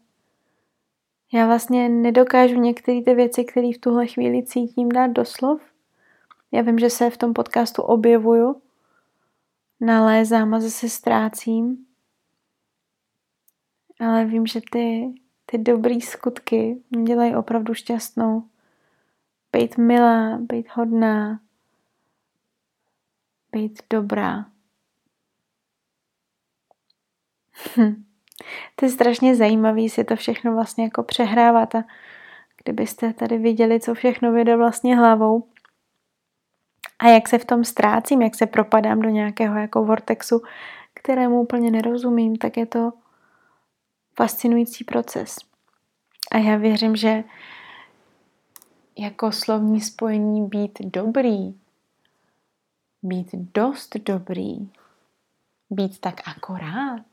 já 1.34 1.46
vlastně 1.46 1.90
nedokážu 1.90 2.56
některé 2.56 3.02
ty 3.02 3.16
věci, 3.16 3.46
které 3.46 3.70
v 3.76 3.80
tuhle 3.80 4.08
chvíli 4.08 4.44
cítím, 4.44 4.90
dát 4.90 5.08
do 5.08 5.26
slov. 5.26 5.62
Já 6.52 6.62
vím, 6.62 6.80
že 6.80 6.90
se 6.90 7.10
v 7.10 7.18
tom 7.18 7.34
podcastu 7.34 7.82
objevuju, 7.82 8.62
nalézám 9.80 10.54
a 10.54 10.60
zase 10.60 10.90
ztrácím, 10.90 11.86
ale 14.00 14.26
vím, 14.26 14.48
že 14.48 14.62
ty, 14.72 15.14
ty 15.46 15.58
dobrý 15.58 16.02
skutky 16.02 16.84
mě 16.90 17.04
dělají 17.04 17.36
opravdu 17.36 17.74
šťastnou. 17.74 18.44
Být 19.52 19.78
milá, 19.78 20.38
být 20.38 20.68
hodná, 20.74 21.40
být 23.52 23.82
dobrá. 23.90 24.46
Hm. 27.78 28.09
To 28.76 28.86
je 28.86 28.92
strašně 28.92 29.36
zajímavý 29.36 29.90
si 29.90 30.04
to 30.04 30.16
všechno 30.16 30.54
vlastně 30.54 30.84
jako 30.84 31.04
přehrávat 31.04 31.76
a 31.76 31.84
kdybyste 32.64 33.14
tady 33.14 33.38
viděli, 33.38 33.80
co 33.80 33.94
všechno 33.94 34.32
vyjde 34.32 34.58
vlastně 34.58 34.98
hlavou 34.98 35.48
a 37.00 37.08
jak 37.08 37.28
se 37.28 37.38
v 37.38 37.46
tom 37.46 37.64
ztrácím, 37.64 38.22
jak 38.22 38.36
se 38.36 38.46
propadám 38.46 39.02
do 39.02 39.10
nějakého 39.10 39.56
jako 39.56 39.86
vortexu, 39.86 40.42
kterému 40.94 41.42
úplně 41.42 41.72
nerozumím, 41.72 42.36
tak 42.36 42.58
je 42.58 42.66
to 42.66 42.94
fascinující 44.16 44.84
proces. 44.84 45.38
A 46.32 46.38
já 46.38 46.58
věřím, 46.58 46.96
že 46.96 47.24
jako 48.98 49.32
slovní 49.32 49.82
spojení 49.82 50.48
být 50.48 50.80
dobrý, 50.80 51.60
být 53.04 53.28
dost 53.34 53.96
dobrý, 53.96 54.70
být 55.70 56.00
tak 56.00 56.22
akorát, 56.28 57.06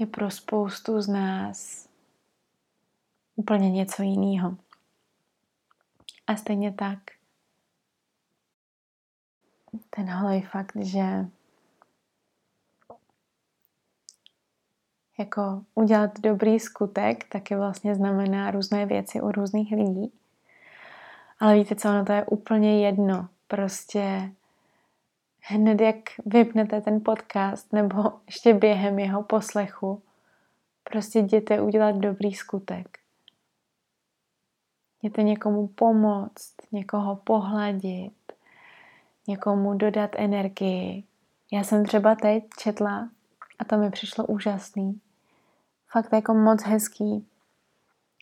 je 0.00 0.06
pro 0.06 0.30
spoustu 0.30 1.00
z 1.00 1.08
nás 1.08 1.88
úplně 3.36 3.70
něco 3.70 4.02
jiného. 4.02 4.56
A 6.26 6.36
stejně 6.36 6.72
tak 6.72 6.98
ten 9.90 10.10
holej 10.10 10.42
fakt, 10.42 10.72
že 10.76 11.26
jako 15.18 15.64
udělat 15.74 16.20
dobrý 16.20 16.60
skutek 16.60 17.28
taky 17.28 17.56
vlastně 17.56 17.94
znamená 17.94 18.50
různé 18.50 18.86
věci 18.86 19.20
u 19.20 19.32
různých 19.32 19.72
lidí. 19.72 20.12
Ale 21.38 21.54
víte 21.54 21.74
co, 21.74 21.88
ono 21.88 22.04
to 22.04 22.12
je 22.12 22.24
úplně 22.24 22.86
jedno. 22.86 23.28
Prostě 23.48 24.32
hned 25.40 25.80
jak 25.80 25.96
vypnete 26.26 26.80
ten 26.80 27.00
podcast 27.04 27.72
nebo 27.72 28.12
ještě 28.26 28.54
během 28.54 28.98
jeho 28.98 29.22
poslechu, 29.22 30.02
prostě 30.84 31.18
jděte 31.18 31.60
udělat 31.60 31.96
dobrý 31.96 32.34
skutek. 32.34 32.98
Jděte 35.02 35.22
někomu 35.22 35.66
pomoct, 35.66 36.54
někoho 36.72 37.16
pohladit, 37.16 38.32
někomu 39.28 39.74
dodat 39.74 40.10
energii. 40.14 41.04
Já 41.52 41.64
jsem 41.64 41.84
třeba 41.84 42.14
teď 42.14 42.44
četla 42.58 43.10
a 43.58 43.64
to 43.64 43.76
mi 43.76 43.90
přišlo 43.90 44.26
úžasný. 44.26 45.00
Fakt 45.88 46.12
jako 46.12 46.34
moc 46.34 46.62
hezký 46.62 47.26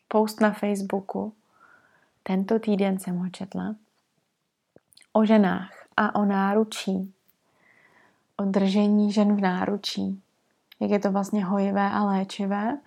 post 0.08 0.40
na 0.40 0.52
Facebooku. 0.52 1.32
Tento 2.22 2.58
týden 2.58 2.98
jsem 2.98 3.18
ho 3.18 3.30
četla. 3.30 3.74
O 5.12 5.24
ženách 5.24 5.77
a 5.98 6.14
o 6.14 6.24
náručí. 6.24 7.14
O 8.36 8.44
držení 8.44 9.12
žen 9.12 9.36
v 9.36 9.40
náručí. 9.40 10.22
Jak 10.80 10.90
je 10.90 10.98
to 10.98 11.12
vlastně 11.12 11.44
hojivé 11.44 11.90
a 11.90 12.04
léčivé. 12.04 12.78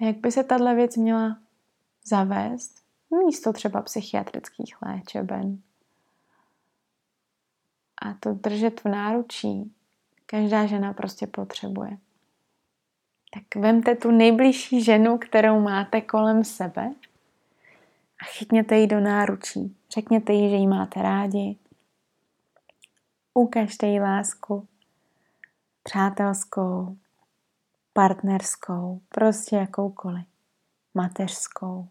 A 0.00 0.04
jak 0.04 0.16
by 0.16 0.32
se 0.32 0.44
tahle 0.44 0.74
věc 0.74 0.96
měla 0.96 1.38
zavést 2.04 2.84
místo 3.10 3.52
třeba 3.52 3.82
psychiatrických 3.82 4.76
léčeben. 4.82 5.58
A 8.02 8.14
to 8.20 8.34
držet 8.34 8.80
v 8.80 8.84
náručí 8.84 9.72
každá 10.26 10.66
žena 10.66 10.92
prostě 10.92 11.26
potřebuje. 11.26 11.98
Tak 13.34 13.62
vemte 13.62 13.94
tu 13.94 14.10
nejbližší 14.10 14.84
ženu, 14.84 15.18
kterou 15.18 15.60
máte 15.60 16.00
kolem 16.00 16.44
sebe 16.44 16.94
a 18.20 18.24
chytněte 18.24 18.76
ji 18.76 18.86
do 18.86 19.00
náručí. 19.00 19.76
Řekněte 19.90 20.32
jí, 20.32 20.50
že 20.50 20.56
ji 20.56 20.66
máte 20.66 21.02
rádi. 21.02 21.56
Ukažte 23.34 23.86
jí 23.86 24.00
lásku. 24.00 24.66
Přátelskou, 25.82 26.96
partnerskou, 27.92 29.00
prostě 29.08 29.56
jakoukoliv. 29.56 30.24
Mateřskou. 30.94 31.88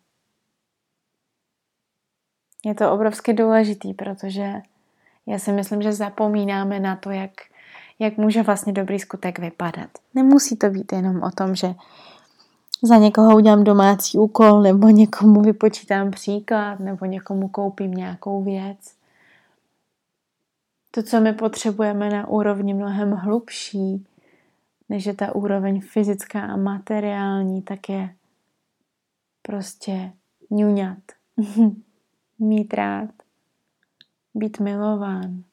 Je 2.65 2.75
to 2.75 2.91
obrovsky 2.91 3.33
důležitý, 3.33 3.93
protože 3.93 4.53
já 5.25 5.39
si 5.39 5.51
myslím, 5.51 5.81
že 5.81 5.93
zapomínáme 5.93 6.79
na 6.79 6.95
to, 6.95 7.11
jak, 7.11 7.31
jak 7.99 8.17
může 8.17 8.43
vlastně 8.43 8.73
dobrý 8.73 8.99
skutek 8.99 9.39
vypadat. 9.39 9.89
Nemusí 10.13 10.55
to 10.55 10.69
být 10.69 10.91
jenom 10.91 11.23
o 11.23 11.31
tom, 11.31 11.55
že 11.55 11.75
za 12.81 12.97
někoho 12.97 13.35
udělám 13.35 13.63
domácí 13.63 14.17
úkol, 14.17 14.61
nebo 14.61 14.89
někomu 14.89 15.41
vypočítám 15.41 16.11
příklad, 16.11 16.79
nebo 16.79 17.05
někomu 17.05 17.47
koupím 17.47 17.91
nějakou 17.91 18.43
věc. 18.43 19.02
To, 20.95 21.03
co 21.03 21.21
my 21.21 21.33
potřebujeme 21.33 22.09
na 22.09 22.27
úrovni 22.27 22.73
mnohem 22.73 23.11
hlubší, 23.11 24.07
než 24.89 25.05
je 25.05 25.13
ta 25.13 25.35
úroveň 25.35 25.81
fyzická 25.81 26.45
a 26.45 26.55
materiální, 26.55 27.61
tak 27.61 27.89
je 27.89 28.15
prostě 29.41 30.13
ňuňat, 30.51 31.03
mít 32.39 32.73
rád, 32.73 33.09
být 34.33 34.59
milován. 34.59 35.43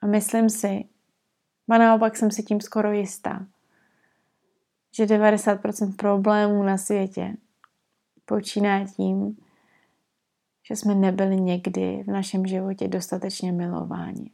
A 0.00 0.06
myslím 0.06 0.50
si, 0.50 0.84
a 1.70 1.78
naopak 1.78 2.16
jsem 2.16 2.30
si 2.30 2.42
tím 2.42 2.60
skoro 2.60 2.92
jistá, 2.92 3.46
že 4.96 5.04
90% 5.04 5.96
problémů 5.96 6.62
na 6.62 6.78
světě 6.78 7.36
počíná 8.24 8.86
tím, 8.86 9.36
že 10.62 10.76
jsme 10.76 10.94
nebyli 10.94 11.40
někdy 11.40 12.02
v 12.06 12.06
našem 12.06 12.46
životě 12.46 12.88
dostatečně 12.88 13.52
milováni. 13.52 14.30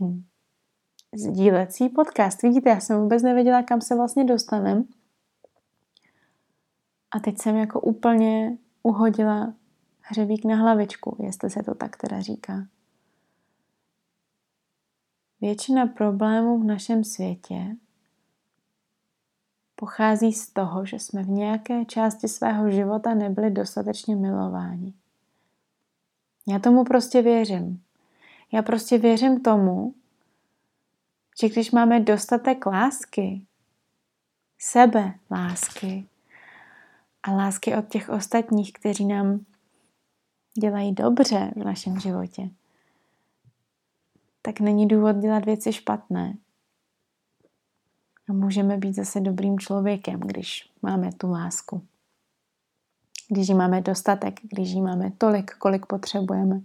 Hm. 0.00 0.24
Sdílecí 1.14 1.88
podcast. 1.88 2.42
Vidíte, 2.42 2.70
já 2.70 2.80
jsem 2.80 3.00
vůbec 3.00 3.22
nevěděla, 3.22 3.62
kam 3.62 3.80
se 3.80 3.96
vlastně 3.96 4.24
dostanem. 4.24 4.84
A 7.10 7.20
teď 7.20 7.38
jsem 7.38 7.56
jako 7.56 7.80
úplně 7.80 8.58
uhodila 8.82 9.54
hřebík 10.00 10.44
na 10.44 10.56
hlavičku, 10.56 11.16
jestli 11.22 11.50
se 11.50 11.62
to 11.62 11.74
tak 11.74 11.96
teda 11.96 12.20
říká. 12.20 12.66
Většina 15.40 15.86
problémů 15.86 16.58
v 16.58 16.64
našem 16.64 17.04
světě 17.04 17.76
pochází 19.80 20.32
z 20.32 20.48
toho, 20.48 20.86
že 20.86 20.98
jsme 20.98 21.22
v 21.22 21.28
nějaké 21.28 21.84
části 21.84 22.28
svého 22.28 22.70
života 22.70 23.14
nebyli 23.14 23.50
dostatečně 23.50 24.16
milováni. 24.16 24.94
Já 26.48 26.58
tomu 26.58 26.84
prostě 26.84 27.22
věřím. 27.22 27.82
Já 28.52 28.62
prostě 28.62 28.98
věřím 28.98 29.40
tomu, 29.40 29.94
že 31.40 31.48
když 31.48 31.70
máme 31.70 32.00
dostatek 32.00 32.66
lásky, 32.66 33.46
sebe 34.58 35.14
lásky 35.30 36.08
a 37.22 37.32
lásky 37.32 37.76
od 37.76 37.88
těch 37.88 38.08
ostatních, 38.08 38.72
kteří 38.72 39.04
nám 39.06 39.40
dělají 40.60 40.92
dobře 40.92 41.52
v 41.56 41.64
našem 41.64 42.00
životě, 42.00 42.50
tak 44.42 44.60
není 44.60 44.88
důvod 44.88 45.16
dělat 45.16 45.44
věci 45.44 45.72
špatné. 45.72 46.34
A 48.30 48.32
můžeme 48.32 48.76
být 48.76 48.94
zase 48.94 49.20
dobrým 49.20 49.58
člověkem, 49.58 50.20
když 50.20 50.70
máme 50.82 51.12
tu 51.12 51.30
lásku. 51.30 51.82
Když 53.28 53.48
ji 53.48 53.54
máme 53.54 53.80
dostatek, 53.80 54.40
když 54.42 54.70
ji 54.70 54.80
máme 54.82 55.12
tolik, 55.18 55.54
kolik 55.54 55.86
potřebujeme. 55.86 56.60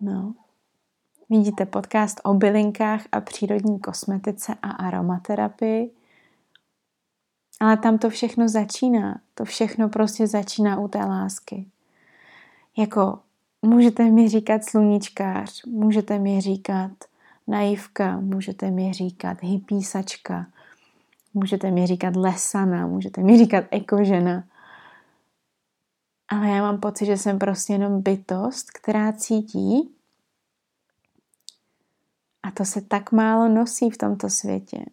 No. 0.00 0.34
Vidíte 1.30 1.66
podcast 1.66 2.20
o 2.24 2.34
bylinkách 2.34 3.02
a 3.12 3.20
přírodní 3.20 3.80
kosmetice 3.80 4.54
a 4.62 4.70
aromaterapii. 4.70 5.90
Ale 7.60 7.76
tam 7.76 7.98
to 7.98 8.10
všechno 8.10 8.48
začíná. 8.48 9.20
To 9.34 9.44
všechno 9.44 9.88
prostě 9.88 10.26
začíná 10.26 10.80
u 10.80 10.88
té 10.88 10.98
lásky. 10.98 11.66
Jako 12.76 13.18
můžete 13.62 14.10
mi 14.10 14.28
říkat 14.28 14.64
sluníčkář, 14.64 15.64
můžete 15.64 16.18
mi 16.18 16.40
říkat 16.40 16.90
naivka, 17.46 18.20
můžete 18.20 18.70
mi 18.70 18.92
říkat 18.92 19.42
hypísačka, 19.42 20.46
můžete 21.34 21.70
mi 21.70 21.86
říkat 21.86 22.16
lesana, 22.16 22.86
můžete 22.86 23.20
mi 23.20 23.38
říkat 23.38 23.64
ekožena. 23.70 24.44
Ale 26.28 26.48
já 26.48 26.62
mám 26.62 26.80
pocit, 26.80 27.06
že 27.06 27.16
jsem 27.16 27.38
prostě 27.38 27.72
jenom 27.72 28.02
bytost, 28.02 28.70
která 28.70 29.12
cítí 29.12 29.94
a 32.42 32.50
to 32.50 32.64
se 32.64 32.80
tak 32.80 33.12
málo 33.12 33.48
nosí 33.48 33.90
v 33.90 33.98
tomto 33.98 34.30
světě. 34.30 34.84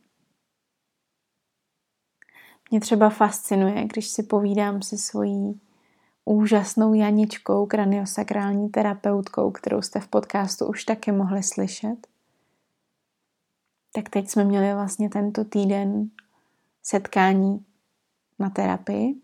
Mě 2.72 2.80
třeba 2.80 3.10
fascinuje, 3.10 3.86
když 3.86 4.08
si 4.08 4.24
povídám 4.24 4.82
se 4.82 4.98
svojí 4.98 5.62
úžasnou 6.26 6.94
Janičkou, 6.94 7.66
kraniosakrální 7.66 8.70
terapeutkou, 8.70 9.52
kterou 9.52 9.82
jste 9.82 10.00
v 10.00 10.08
podcastu 10.08 10.66
už 10.66 10.84
taky 10.84 11.12
mohli 11.12 11.44
slyšet. 11.44 12.08
Tak 13.92 14.10
teď 14.10 14.30
jsme 14.30 14.44
měli 14.44 14.74
vlastně 14.74 15.10
tento 15.10 15.44
týden 15.44 16.10
setkání 16.84 17.66
na 18.40 18.50
terapii 18.50 19.16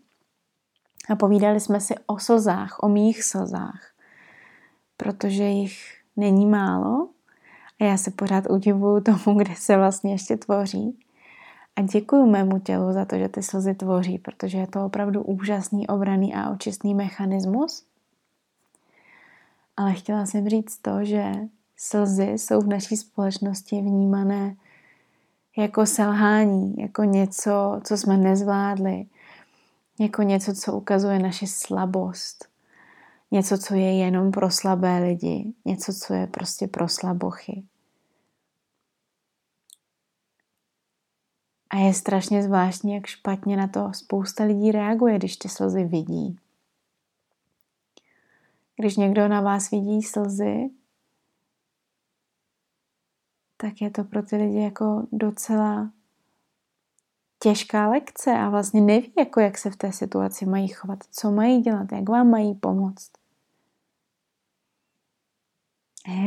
a 1.10 1.16
povídali 1.16 1.60
jsme 1.60 1.80
si 1.80 1.94
o 2.06 2.18
slzách, 2.18 2.82
o 2.82 2.88
mých 2.88 3.24
slzách, 3.24 3.80
protože 4.96 5.44
jich 5.44 6.02
není 6.16 6.46
málo 6.46 7.08
a 7.80 7.84
já 7.84 7.96
se 7.96 8.10
pořád 8.10 8.50
udivuju 8.50 9.00
tomu, 9.00 9.38
kde 9.38 9.54
se 9.56 9.76
vlastně 9.76 10.12
ještě 10.12 10.36
tvoří. 10.36 10.98
A 11.76 11.82
děkuji 11.82 12.26
mému 12.26 12.58
tělu 12.58 12.92
za 12.92 13.04
to, 13.04 13.18
že 13.18 13.28
ty 13.28 13.42
slzy 13.42 13.74
tvoří, 13.74 14.18
protože 14.18 14.58
je 14.58 14.66
to 14.66 14.86
opravdu 14.86 15.22
úžasný 15.22 15.86
obraný 15.86 16.34
a 16.34 16.50
očistný 16.50 16.94
mechanismus. 16.94 17.86
Ale 19.76 19.92
chtěla 19.94 20.26
jsem 20.26 20.48
říct 20.48 20.78
to, 20.78 21.04
že 21.04 21.32
slzy 21.78 22.24
jsou 22.24 22.60
v 22.60 22.66
naší 22.66 22.96
společnosti 22.96 23.80
vnímané 23.80 24.56
jako 25.58 25.86
selhání, 25.86 26.74
jako 26.78 27.04
něco, 27.04 27.80
co 27.84 27.96
jsme 27.96 28.16
nezvládli, 28.16 29.06
jako 30.00 30.22
něco, 30.22 30.54
co 30.54 30.72
ukazuje 30.72 31.18
naši 31.18 31.46
slabost, 31.46 32.48
něco, 33.30 33.58
co 33.58 33.74
je 33.74 33.98
jenom 33.98 34.30
pro 34.30 34.50
slabé 34.50 34.98
lidi, 34.98 35.52
něco, 35.64 35.92
co 35.92 36.14
je 36.14 36.26
prostě 36.26 36.66
pro 36.66 36.88
slabochy. 36.88 37.62
A 41.70 41.76
je 41.76 41.94
strašně 41.94 42.42
zvláštní, 42.42 42.94
jak 42.94 43.06
špatně 43.06 43.56
na 43.56 43.68
to 43.68 43.90
spousta 43.92 44.44
lidí 44.44 44.72
reaguje, 44.72 45.18
když 45.18 45.36
ty 45.36 45.48
slzy 45.48 45.84
vidí. 45.84 46.38
Když 48.76 48.96
někdo 48.96 49.28
na 49.28 49.40
vás 49.40 49.70
vidí 49.70 50.02
slzy, 50.02 50.70
tak 53.60 53.80
je 53.80 53.90
to 53.90 54.04
pro 54.04 54.22
ty 54.22 54.36
lidi 54.36 54.60
jako 54.62 55.06
docela 55.12 55.90
těžká 57.42 57.88
lekce 57.88 58.32
a 58.32 58.48
vlastně 58.48 58.80
neví, 58.80 59.12
jako 59.18 59.40
jak 59.40 59.58
se 59.58 59.70
v 59.70 59.76
té 59.76 59.92
situaci 59.92 60.46
mají 60.46 60.68
chovat, 60.68 60.98
co 61.10 61.30
mají 61.30 61.60
dělat, 61.60 61.92
jak 61.92 62.08
vám 62.08 62.30
mají 62.30 62.54
pomoct. 62.54 63.10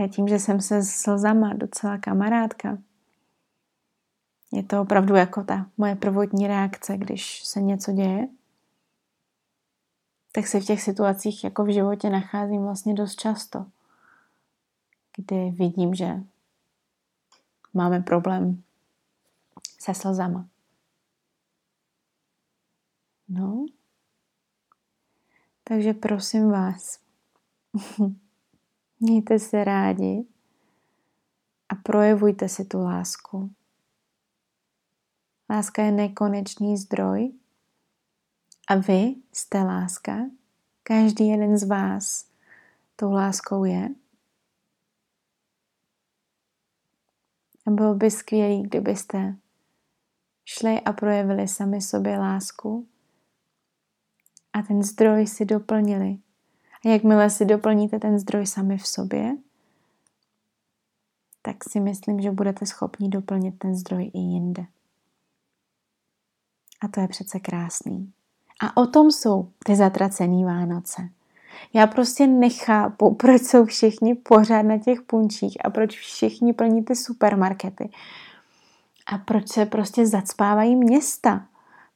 A 0.03 0.07
tím, 0.07 0.27
že 0.27 0.39
jsem 0.39 0.61
se 0.61 0.83
slzama 0.83 1.53
docela 1.53 1.97
kamarádka, 1.97 2.77
je 4.51 4.63
to 4.63 4.81
opravdu 4.81 5.15
jako 5.15 5.43
ta 5.43 5.65
moje 5.77 5.95
prvotní 5.95 6.47
reakce, 6.47 6.97
když 6.97 7.43
se 7.43 7.61
něco 7.61 7.91
děje, 7.91 8.27
tak 10.31 10.47
se 10.47 10.59
v 10.59 10.65
těch 10.65 10.81
situacích 10.81 11.43
jako 11.43 11.63
v 11.63 11.73
životě 11.73 12.09
nacházím 12.09 12.61
vlastně 12.61 12.93
dost 12.93 13.15
často, 13.15 13.65
kdy 15.17 15.51
vidím, 15.51 15.95
že 15.95 16.23
máme 17.73 17.99
problém 17.99 18.63
se 19.79 19.93
slzama. 19.93 20.47
No, 23.29 23.65
takže 25.63 25.93
prosím 25.93 26.51
vás, 26.51 26.99
mějte 28.99 29.39
se 29.39 29.63
rádi 29.63 30.25
a 31.69 31.75
projevujte 31.75 32.49
si 32.49 32.65
tu 32.65 32.83
lásku. 32.83 33.51
Láska 35.49 35.83
je 35.83 35.91
nekonečný 35.91 36.77
zdroj 36.77 37.31
a 38.67 38.75
vy 38.75 39.15
jste 39.31 39.63
láska. 39.63 40.17
Každý 40.83 41.27
jeden 41.27 41.57
z 41.57 41.63
vás 41.63 42.25
tou 42.95 43.11
láskou 43.11 43.65
je. 43.65 43.89
Bylo 47.75 47.95
by 47.95 48.11
skvělé, 48.11 48.61
kdybyste 48.61 49.35
šli 50.45 50.81
a 50.81 50.93
projevili 50.93 51.47
sami 51.47 51.81
sobě 51.81 52.19
lásku 52.19 52.87
a 54.53 54.61
ten 54.61 54.83
zdroj 54.83 55.27
si 55.27 55.45
doplnili. 55.45 56.17
A 56.85 56.89
jakmile 56.89 57.29
si 57.29 57.45
doplníte 57.45 57.99
ten 57.99 58.19
zdroj 58.19 58.47
sami 58.47 58.77
v 58.77 58.87
sobě, 58.87 59.37
tak 61.41 61.55
si 61.69 61.79
myslím, 61.79 62.21
že 62.21 62.31
budete 62.31 62.65
schopni 62.65 63.09
doplnit 63.09 63.59
ten 63.59 63.75
zdroj 63.75 64.11
i 64.13 64.19
jinde. 64.19 64.65
A 66.81 66.87
to 66.87 66.99
je 66.99 67.07
přece 67.07 67.39
krásný. 67.39 68.13
A 68.61 68.77
o 68.77 68.87
tom 68.87 69.11
jsou 69.11 69.51
ty 69.65 69.75
zatracený 69.75 70.45
Vánoce. 70.45 71.09
Já 71.73 71.87
prostě 71.87 72.27
nechápu, 72.27 73.15
proč 73.19 73.41
jsou 73.41 73.65
všichni 73.65 74.15
pořád 74.15 74.61
na 74.61 74.77
těch 74.77 75.01
punčích 75.01 75.65
a 75.65 75.69
proč 75.69 75.97
všichni 75.97 76.53
plní 76.53 76.83
ty 76.83 76.95
supermarkety. 76.95 77.89
A 79.13 79.17
proč 79.17 79.49
se 79.49 79.65
prostě 79.65 80.07
zacpávají 80.07 80.75
města. 80.75 81.47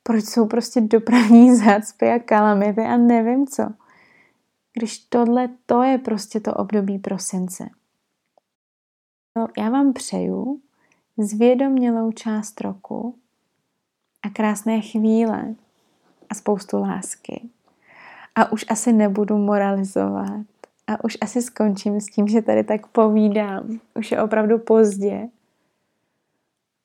Proč 0.04 0.25
jsou 0.25 0.47
prostě 0.47 0.82
dopravní 0.82 1.56
zácpy 1.65 2.10
a 2.10 2.19
kalamity 2.19 2.82
a 2.82 2.97
nevím 2.97 3.47
co. 3.47 3.63
Když 4.73 4.97
tohle, 4.97 5.49
to 5.65 5.84
je 5.84 5.97
prostě 5.97 6.39
to 6.39 6.54
období 6.54 6.99
prosince. 6.99 7.69
No, 9.38 9.47
já 9.58 9.69
vám 9.69 9.93
přeju 9.93 10.62
zvědomělou 11.17 12.12
část 12.12 12.62
roku, 12.62 13.15
a 14.25 14.30
krásné 14.30 14.82
chvíle 14.82 15.56
a 16.30 16.36
spoustu 16.36 16.78
lásky. 16.78 17.49
A 18.36 18.52
už 18.52 18.65
asi 18.69 18.93
nebudu 18.93 19.38
moralizovat. 19.38 20.45
A 20.88 21.04
už 21.04 21.17
asi 21.21 21.41
skončím 21.41 22.02
s 22.02 22.06
tím, 22.06 22.28
že 22.28 22.41
tady 22.41 22.63
tak 22.63 22.88
povídám. 22.88 23.80
Už 23.93 24.12
je 24.12 24.21
opravdu 24.21 24.60
pozdě. 24.60 25.30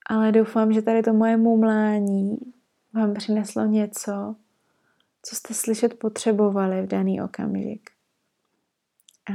Ale 0.09 0.31
doufám, 0.31 0.73
že 0.73 0.81
tady 0.81 1.03
to 1.03 1.13
moje 1.13 1.37
mumlání 1.37 2.37
vám 2.93 3.13
přineslo 3.13 3.65
něco, 3.65 4.35
co 5.21 5.35
jste 5.35 5.53
slyšet 5.53 5.99
potřebovali 5.99 6.81
v 6.81 6.87
daný 6.87 7.21
okamžik. 7.21 7.89
A 9.29 9.33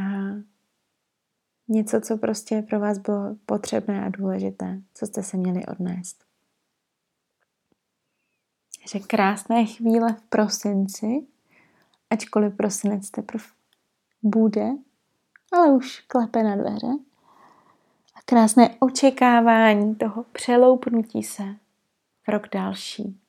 něco, 1.69 2.01
co 2.01 2.17
prostě 2.17 2.63
pro 2.69 2.81
vás 2.81 2.99
bylo 2.99 3.37
potřebné 3.47 4.05
a 4.05 4.09
důležité, 4.09 4.81
co 4.95 5.07
jste 5.07 5.23
se 5.23 5.37
měli 5.37 5.67
odnést 5.67 6.27
že 8.93 8.99
krásné 9.01 9.67
chvíle 9.67 10.13
v 10.13 10.23
prosinci, 10.23 11.27
ačkoliv 12.11 12.57
prosinec 12.57 13.11
teprve 13.11 13.45
bude, 14.23 14.71
ale 15.53 15.73
už 15.73 16.01
klepe 16.01 16.43
na 16.43 16.57
dveře. 16.57 16.87
A 18.15 18.23
krásné 18.25 18.77
očekávání 18.79 19.95
toho 19.95 20.25
přeloupnutí 20.33 21.23
se 21.23 21.43
v 22.23 22.29
rok 22.29 22.49
další. 22.49 23.21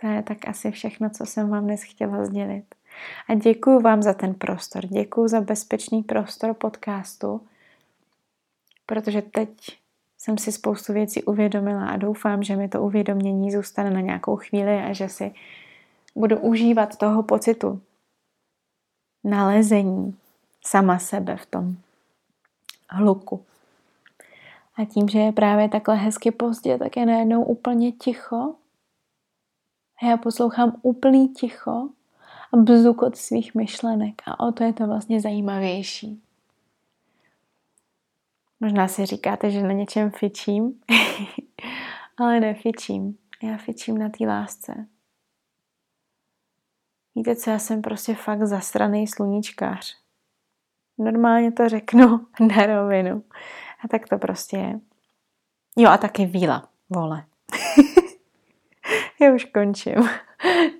To 0.00 0.06
je 0.06 0.22
tak 0.22 0.48
asi 0.48 0.70
všechno, 0.70 1.10
co 1.10 1.26
jsem 1.26 1.48
vám 1.48 1.64
dnes 1.64 1.82
chtěla 1.82 2.24
sdělit. 2.24 2.74
A 3.28 3.34
děkuji 3.34 3.80
vám 3.80 4.02
za 4.02 4.14
ten 4.14 4.34
prostor. 4.34 4.86
Děkuji 4.86 5.28
za 5.28 5.40
bezpečný 5.40 6.02
prostor 6.02 6.54
podcastu, 6.54 7.46
protože 8.86 9.22
teď 9.22 9.78
jsem 10.26 10.38
si 10.38 10.52
spoustu 10.52 10.92
věcí 10.92 11.22
uvědomila 11.22 11.88
a 11.88 11.96
doufám, 11.96 12.42
že 12.42 12.56
mi 12.56 12.68
to 12.68 12.82
uvědomění 12.82 13.52
zůstane 13.52 13.90
na 13.90 14.00
nějakou 14.00 14.36
chvíli 14.36 14.82
a 14.82 14.92
že 14.92 15.08
si 15.08 15.34
budu 16.16 16.38
užívat 16.38 16.96
toho 16.96 17.22
pocitu 17.22 17.80
nalezení 19.24 20.16
sama 20.64 20.98
sebe 20.98 21.36
v 21.36 21.46
tom 21.46 21.76
hluku. 22.90 23.44
A 24.76 24.84
tím, 24.84 25.08
že 25.08 25.18
je 25.18 25.32
právě 25.32 25.68
takhle 25.68 25.96
hezky 25.96 26.30
pozdě, 26.30 26.78
tak 26.78 26.96
je 26.96 27.06
najednou 27.06 27.44
úplně 27.44 27.92
ticho. 27.92 28.54
A 30.02 30.06
já 30.06 30.16
poslouchám 30.16 30.76
úplný 30.82 31.28
ticho 31.28 31.88
a 32.52 32.56
bzukot 32.56 33.16
svých 33.16 33.54
myšlenek. 33.54 34.22
A 34.26 34.40
o 34.40 34.52
to 34.52 34.64
je 34.64 34.72
to 34.72 34.86
vlastně 34.86 35.20
zajímavější. 35.20 36.22
Možná 38.60 38.88
si 38.88 39.06
říkáte, 39.06 39.50
že 39.50 39.62
na 39.62 39.72
něčem 39.72 40.10
fičím, 40.10 40.80
ale 42.18 42.40
nefičím. 42.40 43.18
Já 43.42 43.56
fičím 43.56 43.98
na 43.98 44.08
té 44.08 44.26
lásce. 44.26 44.86
Víte 47.14 47.36
co, 47.36 47.50
já 47.50 47.58
jsem 47.58 47.82
prostě 47.82 48.14
fakt 48.14 48.46
zasraný 48.46 49.06
sluníčkář. 49.06 49.96
Normálně 50.98 51.52
to 51.52 51.68
řeknu 51.68 52.26
na 52.56 52.66
rovinu. 52.66 53.24
A 53.84 53.88
tak 53.88 54.08
to 54.08 54.18
prostě 54.18 54.56
je. 54.56 54.80
Jo 55.76 55.90
a 55.90 55.98
taky 55.98 56.26
víla, 56.26 56.68
vole. 56.90 57.24
Já 59.20 59.34
už 59.34 59.44
končím. 59.44 59.94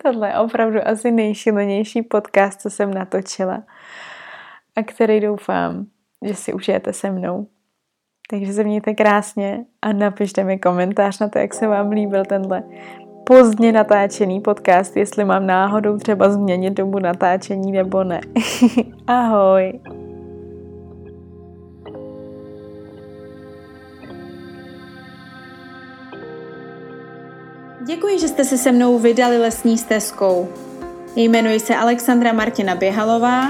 Tohle 0.02 0.28
je 0.28 0.38
opravdu 0.38 0.88
asi 0.88 1.10
nejšilenější 1.10 2.02
podcast, 2.02 2.60
co 2.60 2.70
jsem 2.70 2.94
natočila. 2.94 3.62
A 4.76 4.82
který 4.82 5.20
doufám, 5.20 5.86
že 6.22 6.34
si 6.34 6.52
užijete 6.52 6.92
se 6.92 7.10
mnou. 7.10 7.48
Takže 8.30 8.52
se 8.52 8.64
mějte 8.64 8.94
krásně 8.94 9.64
a 9.82 9.92
napište 9.92 10.44
mi 10.44 10.58
komentář 10.58 11.20
na 11.20 11.28
to, 11.28 11.38
jak 11.38 11.54
se 11.54 11.66
vám 11.66 11.90
líbil 11.90 12.24
tenhle 12.24 12.62
pozdně 13.26 13.72
natáčený 13.72 14.40
podcast, 14.40 14.96
jestli 14.96 15.24
mám 15.24 15.46
náhodou 15.46 15.98
třeba 15.98 16.30
změnit 16.30 16.74
dobu 16.74 16.98
natáčení 16.98 17.72
nebo 17.72 18.04
ne. 18.04 18.20
Ahoj! 19.06 19.80
Děkuji, 27.86 28.18
že 28.18 28.28
jste 28.28 28.44
se 28.44 28.58
se 28.58 28.72
mnou 28.72 28.98
vydali 28.98 29.38
lesní 29.38 29.78
stezkou. 29.78 30.48
Jmenuji 31.16 31.60
se 31.60 31.76
Alexandra 31.76 32.32
Martina 32.32 32.74
Běhalová 32.74 33.48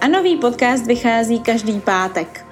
a 0.00 0.08
nový 0.08 0.36
podcast 0.36 0.86
vychází 0.86 1.40
každý 1.40 1.80
pátek. 1.80 2.51